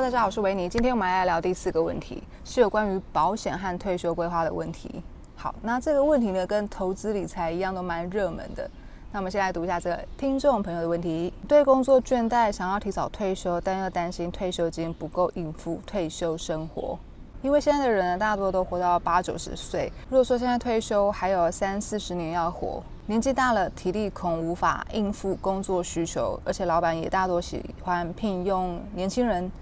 [0.00, 0.70] 大家好，我是维尼。
[0.70, 5.02] 今天我们来聊第四个问题，是有关于保险和退休规划的问题。
[5.36, 8.68] 好，那这个问题呢，跟投资理财一样，都蛮热门的。
[9.12, 16.98] 那我们先来读一下这个听众朋友的问题：对工作倦怠，想要提早退休，但又担心退休金不够应付退休生活。
[17.42, 19.92] 因为现在的人呢，大多都活到八九十岁。
[20.08, 29.52] 如果说现在退休还有三四十年要活，年纪大了，体力恐无法应付工作需求，而且老板也大多喜欢聘用年轻人。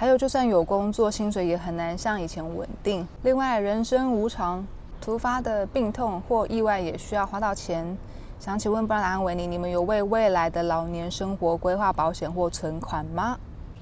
[0.00, 3.06] 还有，就算有工作，薪水也很难像以前稳定。
[3.20, 4.66] 另外，人生无常，
[4.98, 7.98] 突发的病痛或意外也需要花到钱。
[8.38, 13.38] 想请问布拉达安维尼，你们有为未来的老年生活规划保险或存款吗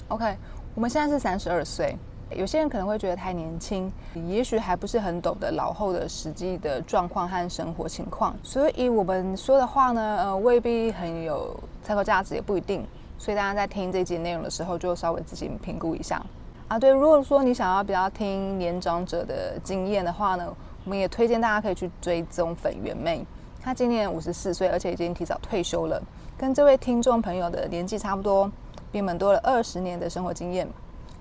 [0.08, 0.36] ？OK，
[0.74, 1.96] 我们现在是三十二岁。
[2.32, 3.88] 有些人可能会觉得太年轻，
[4.26, 12.84] 也许还不是很懂得老后的实际的状况和生活情况，所以我们说的话呢，呃，未必很有参考价值，也不一定。
[13.18, 16.22] 所以大家在听这集内容的时候，就稍微自己评估一下
[16.68, 16.78] 啊。
[16.78, 23.26] 对，如果说你想要比较听年长者的经验的话呢，我们也推荐大家可以去追踪粉圆妹，
[23.60, 26.00] 她今年五十四岁，而且已经提早退休了，
[26.38, 28.50] 跟这位听众朋友的年纪差不多，
[28.92, 30.66] 比我们多了二十年的生活经验。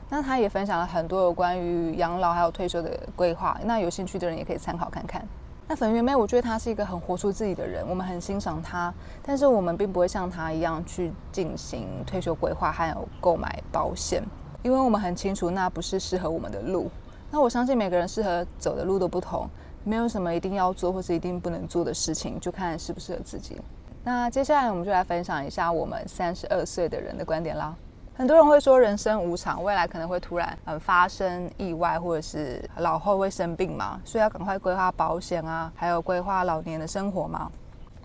[0.09, 5.21] 那他也分享了很多有关于养老还有退休的规划，那有兴趣的人也可以参考看看。
[5.69, 14.23] 那粉圆妹，我觉得她是一个很活出自己的人，我们很欣赏她，但是我们并不会像她一样去进行退休规划还有购买保险，
[14.63, 16.89] 因为我们很清楚那不是适合我们的路。
[17.29, 19.45] 那我相信每个人适合走的路都不同，
[19.83, 23.59] 没有什么一定要做或是一定不能做的事情，就看适不适合自己。
[24.05, 27.75] 那接下来我们就来分享一下我们三十二岁的人的观点啦。
[28.17, 37.51] 很多人会说人生无常，未来可能会突然嗯发生意外，或者是老后会生病嘛，所以要赶快规划保险啊，还有规划老年的生活嘛。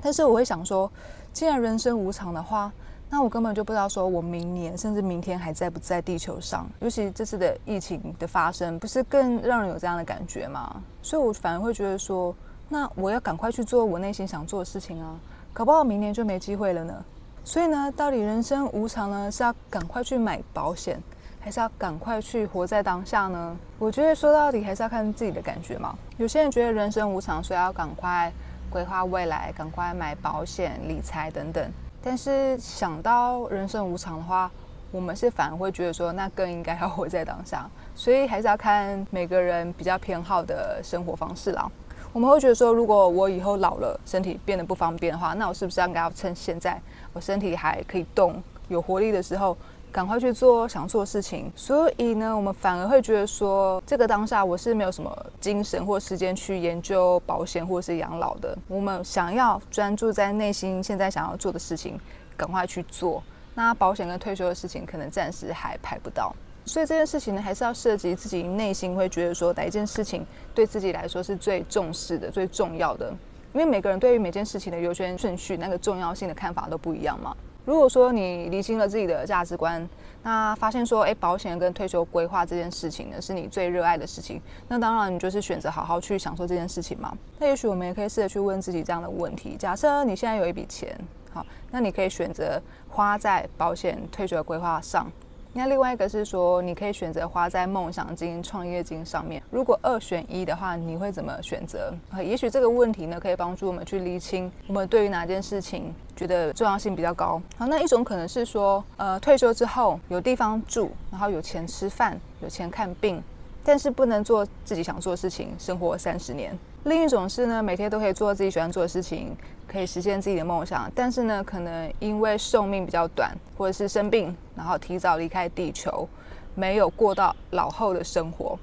[0.02, 0.90] 但是我会想说，
[1.32, 2.70] 既然人生无常的话，
[3.08, 6.68] 那我根本就不知道说我明年甚至明天还在不在地球上。
[6.80, 10.76] 尤其这次的疫情的发生，不是更让人有这样的感觉吗？
[11.00, 12.36] 所以我反而会觉得说，
[12.68, 15.18] 那我要赶快去做我内心想做的事情啊，
[15.54, 17.02] 搞不好明年就没机会了呢。
[17.44, 21.00] 所以呢，到底人生无常呢，是要赶快去买保险，
[21.40, 23.56] 还是要赶快去活在当下呢？
[23.78, 25.96] 我觉得说到底还是要看自己的感觉嘛。
[26.18, 28.32] 有些人觉得人生无常，所以要赶快
[28.70, 31.70] 规划未来，赶快买保险、理财等等。
[32.00, 34.50] 但是想到人生无常的话，
[34.92, 37.68] 我们是反而会觉得说，那更应该要活在当下。
[37.94, 41.70] 所以还是要看每个人比较偏好的生活方式啦。
[42.12, 46.80] 我们会觉得说，如果我以后老了，身体变得不方便的话，那我是不是应该要趁现在？
[47.12, 49.56] 我身体还可以动、有活力的时候，
[49.90, 51.52] 赶快去做想做的事情。
[51.54, 58.56] 所以呢，我们反而会觉得说，这个当下我是没有什么精神或时间去研究保险或是养老的。
[58.68, 62.00] 我们想要专注在内心现在想要做的事情，
[62.36, 63.22] 赶快去做。
[63.54, 66.34] 那保险跟退休的事情，可能暂时还排不到。
[66.64, 70.24] 所以这件事情呢，还是要涉及自己内心会觉得说，哪一件事情
[70.54, 73.12] 对自己来说是最重视的、最重要的。
[73.52, 77.36] 因为每个人对于每件事情的优先顺序、那个重要性的看法都不一样嘛。
[77.64, 79.88] 如果说你理清了自己的价值观，
[80.24, 87.16] 那发现说，哎，保险跟退休规划这件事情呢，是你最热爱的事情，那当然你就是选择好好去享受这件事情嘛。
[87.38, 90.98] 那也许我们也可以试着去问自己这样的问题：假设你现在有一笔钱，
[91.30, 95.06] 好，那你可以选择花在保险、退休的规划上。
[95.54, 99.42] 那另外一个是说，你可以选择花在梦想金、创业金上面。
[99.50, 101.92] 如果二选一的话，你会怎么选择？
[102.24, 107.40] 也许这个问题呢，可以帮助我们去厘清我们对于哪件事情觉得重要性比较高。
[107.58, 113.22] 好，那一种可能是说，呃，退休之后有地方住，然后有钱吃饭，有钱看病，
[113.64, 116.56] 但是不能做自己想做的事情，生活三十年。
[116.84, 119.36] 另一种是呢，每天都可以做自己喜欢做的事情，
[119.68, 126.08] 可以实现自己的梦想，但是呢，可能因为寿命比较短，或者是生病，然后提早离开地球，
[126.54, 128.58] 没有过到老后的生活。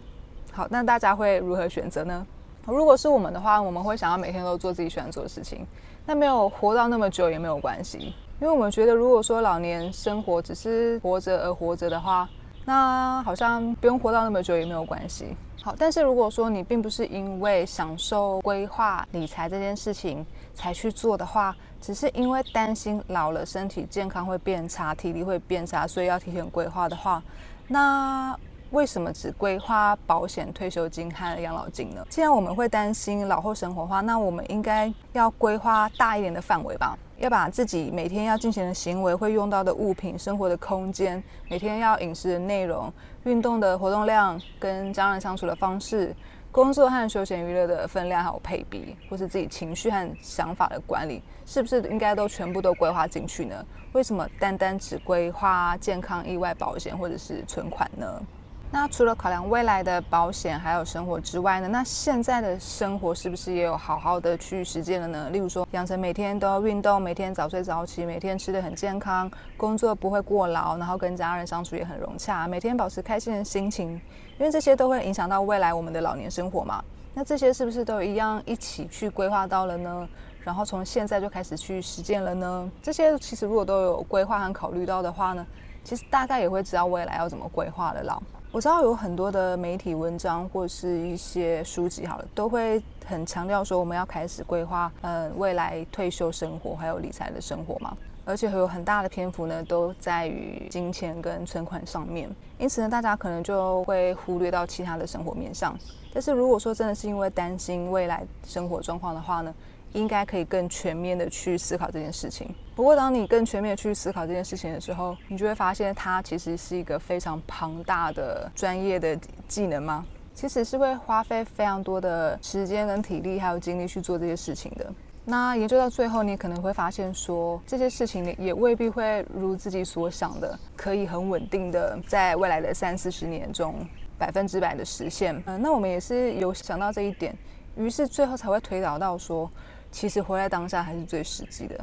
[0.52, 2.28] 好，那大家会如何选择呢？
[2.66, 5.66] 如果是我们的话，我们会想要每天都做自己喜欢做的事情，
[6.06, 12.30] 那没有活到那么久也没有关系，因为我们觉得，如果说老年生活只是活着而活着的话，
[12.66, 15.36] 那好像不用活到那么久也没有关系。
[15.62, 27.22] 好，但是如果说你并不是因为享受规划理财这件事情才去做的话，只是因为担心老了身体健康会变差、体力会变差，所以要提前规划的话，
[27.68, 28.34] 那
[28.72, 32.06] 为什么只规划保险、退休金和养老金呢？
[32.10, 36.98] 既然我们会担心老后生活的话，那我们应该要规划大一点的范围吧。
[37.20, 42.92] 要把自己每天要进行的行为、会用到的物品、生活的空间、每天要饮食的内容、
[43.26, 46.16] 运动的活动量、跟家人相处的方式、
[46.50, 53.66] 工作和休闲娱乐的分量还有配比，或是自己情绪和想法的管理，是不是应该都全部都规划进去呢？
[53.92, 58.22] 为什么单单只规划健康意外保险或者是存款呢？
[58.72, 65.28] 那除了考量未来的保险还有生活之外呢，那现在的生活是不是也有好好的去实践了呢？
[65.32, 73.94] 例如说，养成每天都要运动，每天早睡早起，每天吃的很健康，工作不会过劳，然后跟家人相处也很融洽，每天保持开心的心情，
[74.38, 76.84] 因为这些都会影响到未来我们的老年生活嘛。
[77.16, 80.08] 那这些是不是都一样一起去规划到了呢？
[80.44, 82.72] 然后从现在就开始去实践了呢？
[82.84, 85.44] 这些其实如果都有规划和考虑到的话呢，
[85.84, 88.22] 其实大概也会知道未来要怎么规划了啦。
[88.52, 97.96] 我知道有很多的媒体文章或是一些书籍，好了，都会很强调说我们要开始规划，嗯，未来退休生活还有理财的生活嘛。
[98.26, 102.28] 而且会有很大的篇幅呢，都在于金钱跟存款上面。
[102.58, 105.78] 因此呢，大家可能就会忽略到其他的生活面上。
[106.12, 109.54] 但是如果说真的是因为担心未来生活状况的话呢？
[109.94, 112.54] 应该可以更全面的去思考这件事情。
[112.76, 120.06] 不过，当你更全面的去思考这件事情的时候，你就会发现它其实是一个非常庞大的专业的技能吗？
[120.34, 124.90] 其实是会花费非常多的时间跟体力还有精力去做这些事情的。
[125.26, 133.76] 那研究到最后，你可能会发现说，这些事情也未必会如自己所想的，可以很稳定的在未来的三四十年中
[134.18, 135.36] 百分之百的实现。
[135.46, 137.38] 嗯，那我们也是有想到这一点，
[137.76, 139.52] 于是最后才会推导到说。
[139.92, 141.80] 其实活在当下还是最实际的。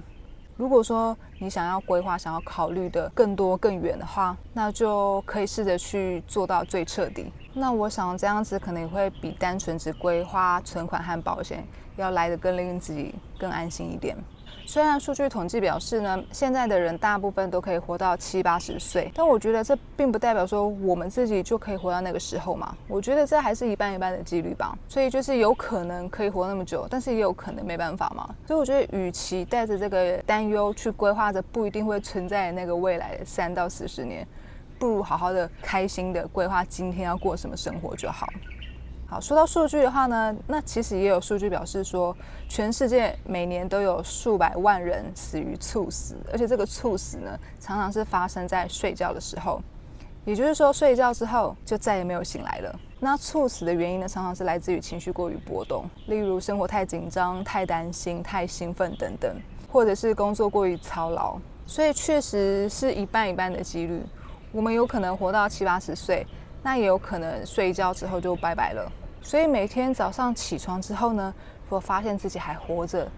[0.56, 7.31] 如果说你想要规划、想要考虑的更多、更远的话，那就可以试着去做到最彻底。
[7.53, 11.67] 那我想这样子可能也会比单纯只规划存款和保险
[11.97, 14.17] 要来的更令自己更安心一点。
[14.64, 22.76] 虽然数据统计表示呢，现在的人大部分都可以活到七八十岁，但我觉得这并不代表说我们自己就可以活到那个时候嘛。
[22.88, 24.76] 我觉得这还是一半一半的几率吧。
[24.88, 28.35] 所以就是有可能可以活那么久，但是也有可能没办法嘛。
[28.47, 34.26] 所以我觉得，与其带着这个担忧去规划着不一定会存在的那个未来三到四十年，
[34.79, 38.26] 不如好好的开心的规划今天要过什么生活就好。
[39.08, 42.14] 好，说到数据的话呢，那其实也有数据表示说，
[42.49, 49.62] 全世界每年都有数百万人死于猝死，而且这个猝死呢，常常是发生在睡觉的时候，
[50.25, 52.81] 也就是说，睡觉之后就再也没有醒来了。
[52.99, 59.37] 那猝死的原因呢，常常是来自于情绪过于波动，例如生活太紧张、太担心、太兴奋等等，
[59.70, 64.03] 或者是工作过于操劳，所以确实是一半一半的几率，
[64.50, 66.26] 我们有可能活到七八十岁。
[66.67, 68.91] 那也有可能睡觉之后就拜拜了，
[69.23, 71.33] 所以每天早上起床之后呢，
[71.63, 73.09] 如果发现自己还活着，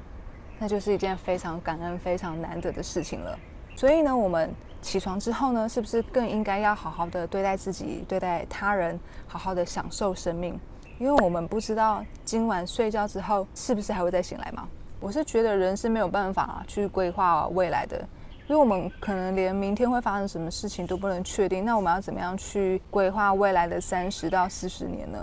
[0.59, 3.39] 那就是一件非常感恩、非常难得的事情了。
[3.75, 10.61] 所以呢，我们起床之后呢，是不是更应该要好好的对待自己、对待他人，好好的享受生命？
[10.99, 14.69] 因为我们不知道今晚睡觉之后是不是还会再醒来嘛。
[15.01, 18.07] 我是觉得人是没有办法去规划未来的。
[18.49, 25.19] 因为我们可能连明天会发生什么事情都不能确定，那我们要怎么样去规划未来的三十到四十年呢？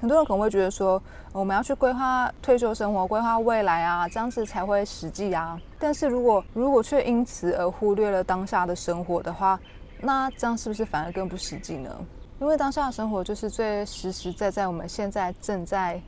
[0.00, 1.00] 很多人可能会觉得说，
[1.30, 5.60] 我们要去规划退休生活、规划未来啊，这样子才会实际啊。
[5.78, 9.60] 但是如果如果却因此而忽略了当下的生活的话，
[10.00, 11.94] 那这样是不是反而更不实际呢？
[12.40, 16.00] 因为当下的生活就是最实实在在我们现在正在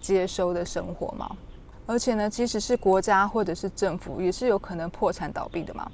[0.00, 1.30] 接收的生活嘛。
[1.86, 5.88] 而且呢，即使是国家或者是政府，也是有可能破产倒闭的嘛。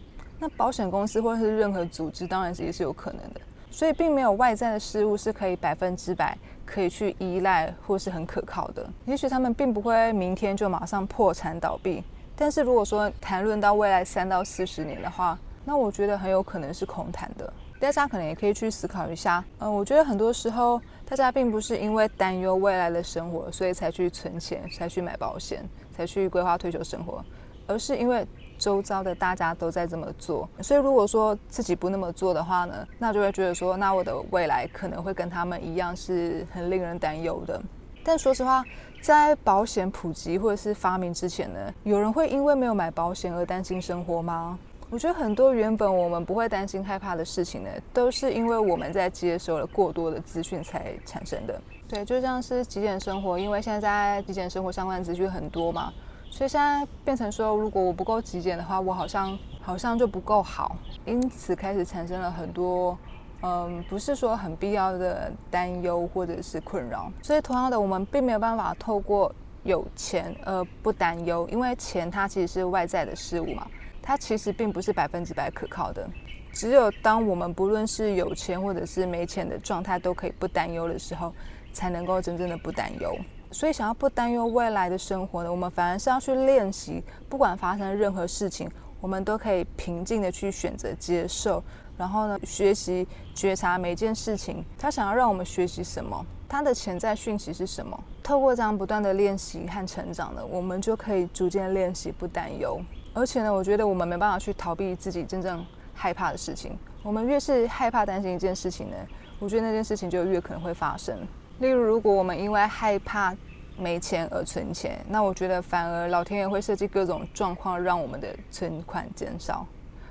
[0.44, 3.40] 那保险公司或者是任何组织，当然是也是有可能的，
[3.70, 8.86] 所以并没有外在的事物是可以百分之百可以去依赖或是很可靠的。
[9.06, 12.04] 也许他们并不会明天就马上破产倒闭，
[12.36, 17.50] 但是如果说谈论到未来三到四十年的话，那我觉得很有可能是空谈的。
[17.80, 25.66] 大家可能也可以去思考一下，嗯，我觉得很多时候大家并不是因为担忧未来的生活，所以才去存钱，才去买保险，
[25.96, 27.24] 才去规划退休生活，
[27.66, 28.26] 而是因为。
[28.58, 37.60] 周遭的大家都在这么做，所以如果说自己不那么做的话呢，那就会觉得说，那我的未来可能会跟他们一样是很令人担忧的。
[38.02, 38.64] 但说实话，
[39.02, 44.58] 在保险普及或者是发明之前呢，有人会因为没有买保险而担心生活吗？
[44.90, 51.60] 我觉得很多原本我们不会担心害怕的事情呢，都是因为我们在接收了过多的资讯才产生的。
[51.88, 55.92] 对，就像是极简生活，因为现在极简生活相关的资讯很多嘛。
[56.34, 62.98] 所以现在变成说，如果我不够极简的话，我好像好像就不够好，因此开始产生了很多，
[63.42, 67.08] 嗯，不是说很必要的担忧或者是困扰。
[67.22, 73.68] 所以同样的，我们并没有办法透过有钱而不担忧，因为钱它其实是外在的事物嘛，
[74.02, 76.04] 它其实并不是百分之百可靠的。
[76.52, 81.32] 只有当我们不论是有钱或者是没钱的状态都可以不担忧的时候。
[81.74, 83.18] 才能够真正的不担忧。
[83.54, 88.68] 所以，想要不担忧未来的生活呢，我们反而是要去练习，不管发生任何事情，
[89.00, 91.62] 我们都可以平静的去选择接受。
[91.96, 97.96] 然后呢，学习觉察每件事情，他想要让我们学习什么，他的潜在讯息是什么。
[98.24, 102.80] 透过这样不断的练习和成长呢，我们就可以逐渐练习不担忧。
[103.12, 106.76] 而且呢，我觉得我们没办法去逃避自己真正害怕的事情。
[107.04, 108.96] 我们越是害怕担心一件事情呢，
[109.38, 111.16] 我觉得那件事情就越可能会发生。
[111.60, 113.34] 例如，如果我们因为害怕
[113.78, 119.66] 没钱而存钱，那我觉得反而老天爷会设计各种状况，让我们的存款减少。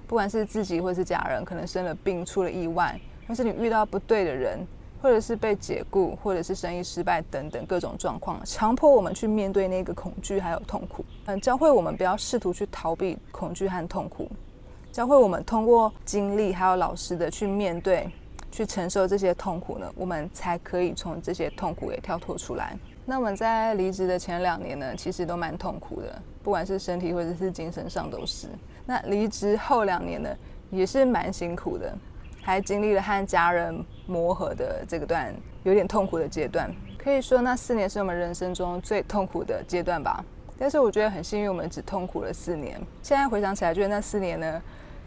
[0.08, 4.66] 不管是自己或是家人，可能生了病、出了意外，或是你遇到不对的人，
[5.02, 11.04] 或者是被解雇，或者是生意失败等等各种状况，强迫我们去面对那个恐惧还有痛苦。
[11.26, 14.30] 嗯，教会我们不要试图去逃避恐惧和痛苦，
[14.92, 18.10] 教会我们通过经历还有老师的去面对。
[18.54, 22.78] 去承受这些痛苦呢，我们才可以从这些痛苦也跳脱出来。
[23.04, 28.48] 那我们在离职的前两年呢，其实都蛮痛苦的，不管是身体或者是精神上都是。
[28.86, 30.30] 那离职后两年呢，
[30.70, 31.98] 也是蛮辛苦的，
[32.44, 35.34] 还经历了和家人磨合的这个段
[35.64, 36.72] 有点痛苦的阶段。
[36.96, 40.24] 可以说那四年是我们人生中最痛苦的阶段吧。
[40.60, 42.80] 但是我觉得很幸运，我们只痛苦了四年。
[43.02, 44.62] 现在回想起来，觉得那四年呢。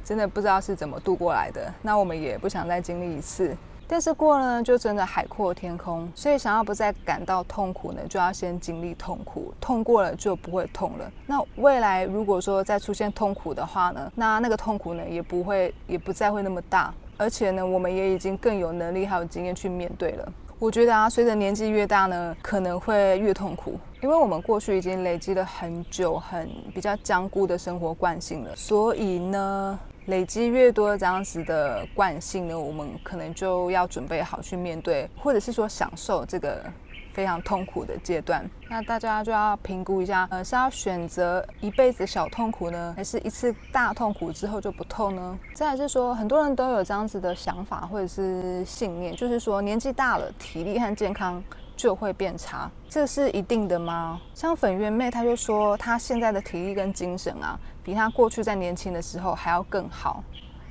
[0.06, 3.56] 真的不知道是怎么度过来的，那我们也不想再经历一次。
[3.88, 6.08] 但是过了呢，就真的海阔天空。
[6.14, 11.10] 所以想要不再感到痛苦呢，就要先经历痛苦，痛过了就不会痛了。
[11.26, 16.94] 那未来如果说再出现痛苦的话呢，那那个痛苦呢也不会，也不再会那么大。
[17.16, 20.32] 而且呢，我们也已经更有能力还有经验去面对了。
[20.60, 29.78] 我觉得啊，随着年纪越大呢，可能会越痛苦，因为我们过去已经累积了很久、很比较僵固的生活惯性了，所以呢。
[30.06, 36.62] 累积越多这样子的惯性呢，我们可能就要准备好去面对，或者是说享受这个
[37.12, 38.48] 非常痛苦的阶段。
[38.68, 45.38] 那大家就要评估一下，呃，是要选择一辈子小痛苦呢，还是一次大痛苦之后就不痛呢？
[45.54, 51.42] 再是说，很多人都有这样子的想法或者是信念，就是说年纪大了，体力和健康。
[51.76, 54.20] 就会变差，这是一定的吗？
[54.34, 60.24] 像粉圆妹，她就说她现在的体力跟精神啊，比她过去在年轻的时候还要更好。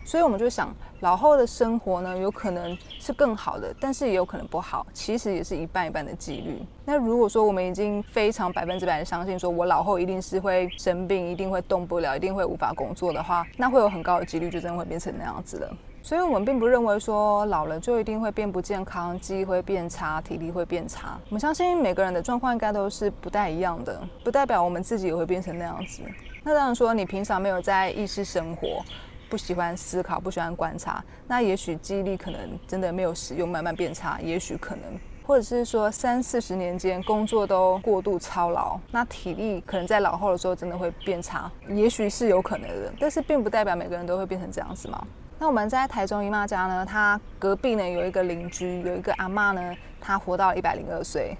[0.03, 6.61] 所以我们就想，老后的生活呢，有可能是更好的，但是也有可能不好，其实也是一半一半的几率。
[6.85, 15.77] 那如果说我们已经非常百分之百的相信，说我老后一定是会生病，一定会动不了，一定会无法工作的话，那会有很高的几率就真的会变成那样子了。
[16.05, 21.19] 所以，我们并不认为说老了就一定会变不健康，记忆会变差，体力会变差。
[21.29, 26.03] 我们相信每个人的状况应该都是不太一样的，不代表我们自己也会变成那样子。
[26.43, 28.85] 那当然说，你平常没有在意识生活，
[29.31, 34.19] 不喜欢思考，不喜欢观察，那也许记忆力可能真的没有使用，慢慢变差。
[34.21, 34.83] 也许可能，
[35.25, 41.51] 或者是说三四十年间工作都过度操劳，那体力可能在老后的时候真的会变差。
[41.67, 45.03] 也许是有可能的，但是并不代表每个人都会变成这样子嘛。
[45.37, 51.35] 那我们在台中姨妈家呢，她隔壁呢有一个邻居，有一个阿妈呢，她活到一百零二岁。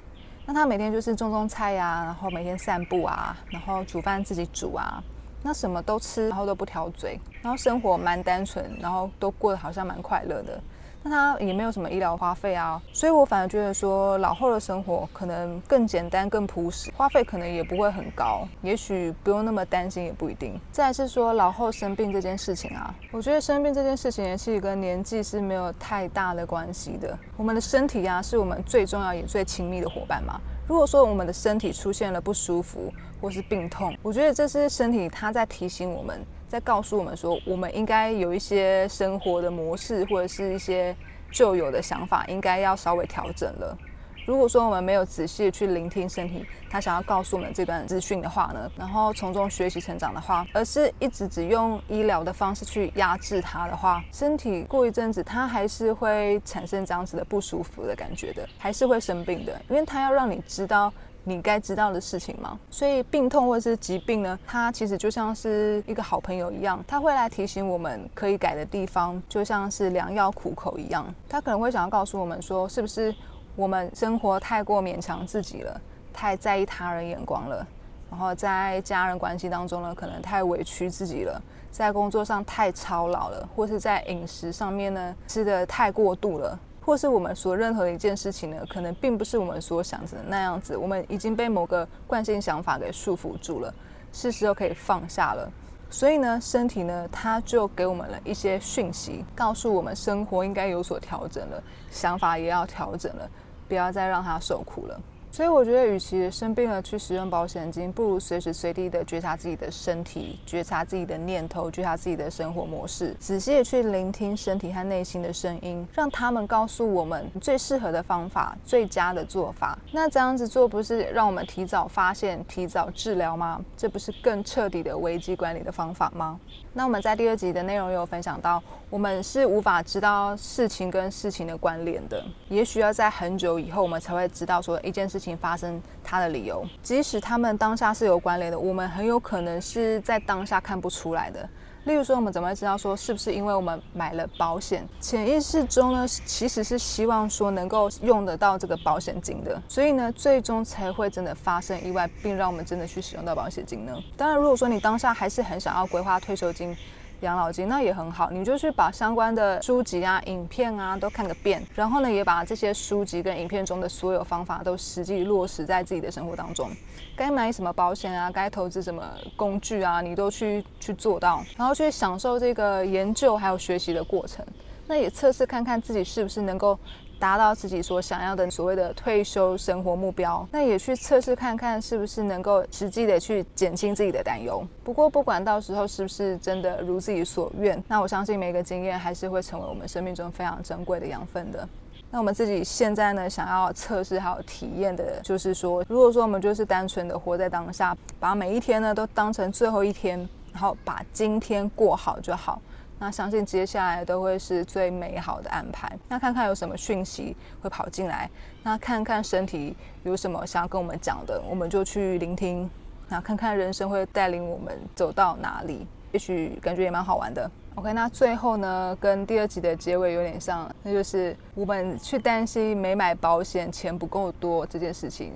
[0.46, 5.02] 那她每天就是种种菜呀，然后每天散步啊，然后煮饭自己煮啊，
[5.42, 10.62] 那什么都吃，然后都不挑嘴，然后生活蛮单纯，然后都过得好像蛮快乐的。
[11.08, 20.60] 那他也没有什么医疗花费啊，所以我反而觉得说老后的生活可能更简单、更朴实，花费可能也不会很高，也许不用那么担心，也不一定。
[20.72, 27.16] 再是说老后生病这件事情啊，我觉得生病这件事情其实跟年纪是没有太大的关系的。
[27.38, 30.42] 我们的身体啊，是我们最重要也最亲密的伙伴嘛。
[30.68, 36.20] 如果说我们的身体出现了不舒服或是病痛，我觉得这是身体它在提醒我们。
[36.48, 40.96] 在告诉我们说，我们应该有一些生活的模式，或者是一些
[41.32, 43.78] 旧有的想法，应该要稍微调整了。
[44.26, 60.92] 如果说我们没有仔细去聆听身体，他想要告诉我们这段资讯的话呢，然后从中学习成长的话，而是一直只用医疗的方式去压制它的话，身体过一阵子，它还是会产生这样子的不舒服的感觉的，还是会生病的，因为它要让你知道。
[61.28, 62.58] 你该知道的事情吗？
[62.70, 71.06] 所以病痛或者是疾病呢，它其实就像是一个好朋友一样，它会来提醒我们可以改的地方，就像是良药苦口一样。
[71.28, 73.14] 它可能会想要告诉我们说，是不是
[73.56, 75.82] 我们生活太过勉强自己了，
[76.14, 77.66] 太在意他人眼光了，
[78.12, 81.42] 然后在家人关系当中呢，可能太委屈自己了，
[81.72, 86.60] 在工作上太操劳了，或是在饮食上面呢，吃的太过度了。
[86.86, 90.78] 或是我们说任何一件事情呢，可能并不是我们所想着的那样子。
[90.78, 93.74] 我们已经被某个惯性想法给束缚住了，
[94.14, 95.52] 是时候可以放下了。
[95.90, 103.28] 所以呢，身体呢，它就给我们了一些讯息，告诉我们生活应该有所调整了，想法也要调整了。
[103.68, 105.02] 不要再让它受苦了。
[105.36, 119.78] 所以我觉得，与其生病了去使用保险金，不如随时随地的觉察自己的身体，觉察自己的念头，觉察自己的生活模式，仔细的去聆听身体和内心的声音，让他们告诉我们最适合的方法、最佳的做法。
[119.92, 123.60] 那这样子做，不是让我们提早发现、提早治疗吗？
[123.76, 126.40] 这不是更彻底的危机管理的方法吗？
[126.72, 135.25] 那我们在第二集的内容有分享到，我们是无法知道事情跟事情的关联的，也许要在很久以后，我们才会知道说一件事情。
[135.38, 141.48] 发生它的理由，即使他们当下是有关联的，我们很有可能是在当下看不出来的。
[141.86, 153.96] 例如说，我们怎么会知道说是不是因为我们买了保险，潜意识中呢其实是希望说能够用得到这个保险金的，所以呢最终才会真的发生意外，并让我们真的去使用到保险金呢？
[154.18, 156.76] 当然，如果说你当下还是很想要规划退休金。
[157.22, 166.70] 养老金那也很好，你就去把相关的书籍啊、影片啊都看个遍，然后呢，也把这些书籍跟影片中的所有方法都实际落实在自己的生活当中。
[167.16, 169.04] 该买什么保险啊，该投资什么
[169.36, 174.46] 工具啊，你都去去做到，然后去享受这个研究还有学习的过程。
[174.88, 176.78] 那也测试看看自己是不是能够。
[177.20, 184.66] 达到自己所想要的所谓的退休生活目标，那也去测试看看是不是能够实际的去减轻自己的担忧。
[184.84, 191.68] 不过不管到时候是不是真的如自己所愿，那我相信每个经验还是会成为我们生命中非常珍贵的养分的。
[192.12, 200.18] 那我们自己现在呢，想要测试还有体验的，就是说，如果说我们就是单纯的活在当下，把每一天呢都当成最后一天，
[200.54, 202.62] 然后把今天过好就好。
[202.98, 205.92] 那相信接下来都会是最美好的安排。
[206.08, 208.30] 那看看有什么讯息会跑进来，
[208.64, 212.70] 那看看身体有什么想要跟我们讲的，我们就去聆听。
[213.08, 217.50] 那看看人生会带领我们走到哪里，也许感觉也蛮好玩的。
[217.76, 225.34] OK，那最后呢，跟第二集的结尾有点像，那就是我们去担心没买保险钱不够多这件事情。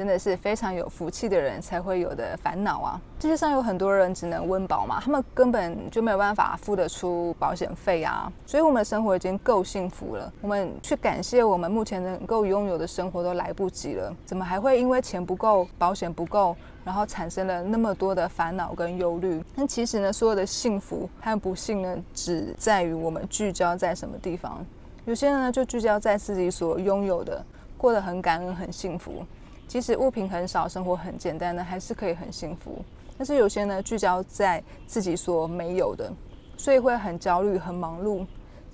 [0.00, 2.98] 真的是非常有福气的人才会有的烦恼啊！
[3.20, 10.32] 世界上有很多人只能温饱嘛，他们根本就没有办法付得出保险费啊，所以我们的生活已经够幸福了。
[10.40, 19.44] 我们去感谢我们目前能够拥有的生活都来不及了，怎么还会因为钱不够、保险不够，然后产生了那么多的烦恼跟忧虑？
[19.54, 24.64] 但其实呢，所有的幸福和不幸呢，只在于我们聚焦在什么地方。
[25.04, 27.44] 有些人呢，就聚焦在自己所拥有的，
[27.76, 29.22] 过得很感恩、很幸福。
[29.70, 32.84] 即使物品很少，生活很简单呢，还是可以很幸福。
[33.16, 36.12] 但是有些呢，聚焦在自己所没有的，
[36.56, 38.26] 所以会很焦虑、很忙碌。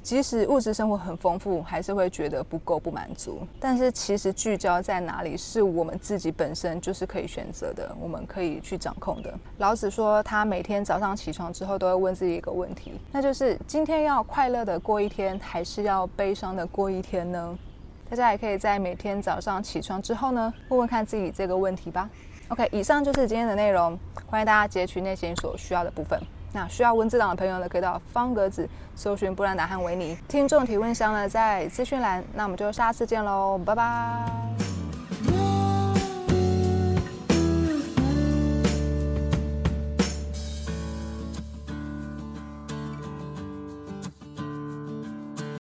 [0.02, 3.40] 即使物质生活很丰富，还是会觉得不够、不满足。
[3.60, 9.38] 但是其实聚焦在哪里，是我们自己本身就是可以选择的，我们可以去掌控的。
[9.58, 17.58] 老子说，他每天早上起床之后，都会问自己一个问题，那就是今天要快乐的过一天，还是要悲伤的过一天呢？
[18.08, 22.08] 大家也可以在每天早上起床之后呢，问问看自己这个问题吧。
[22.48, 26.20] OK，以上就是今天的内容，欢迎大家截取内心所需要的部分。
[26.52, 30.16] 那需要文字档的朋友呢，可以到方格子搜寻布兰达和维尼。
[30.28, 32.24] 听众提问箱呢，在资讯栏。
[32.34, 34.65] 那我们就下次见喽，拜拜。